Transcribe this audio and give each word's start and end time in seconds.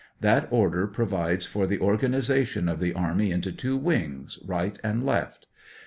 That 0.19 0.47
order 0.49 0.87
provides 0.87 1.45
for 1.45 1.67
the 1.67 1.79
organization 1.79 2.67
of 2.67 2.79
the 2.79 2.91
army 2.93 3.29
into 3.29 3.51
two 3.51 3.77
wings, 3.77 4.39
right 4.43 4.79
and 4.83 5.05
left. 5.05 5.45